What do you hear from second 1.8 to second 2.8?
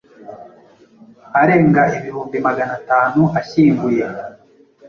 ibihumbi magana